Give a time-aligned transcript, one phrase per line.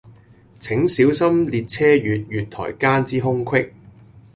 [0.59, 3.71] 請小心列車與月台間之空隙